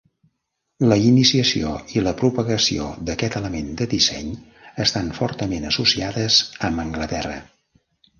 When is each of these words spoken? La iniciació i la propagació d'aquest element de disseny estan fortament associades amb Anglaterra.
La 0.91 0.95
iniciació 1.07 1.73
i 1.97 2.01
la 2.07 2.13
propagació 2.21 2.87
d'aquest 3.09 3.37
element 3.39 3.69
de 3.81 3.87
disseny 3.91 4.31
estan 4.87 5.13
fortament 5.19 5.69
associades 5.73 6.39
amb 6.71 6.83
Anglaterra. 6.87 7.37